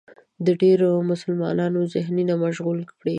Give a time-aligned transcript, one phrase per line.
[0.45, 3.09] د ډېرو مسلمانانو ذهنونه مشغول کړل